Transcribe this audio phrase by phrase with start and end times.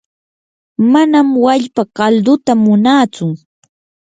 [0.91, 3.25] manam wallpa kalduta munaatsu.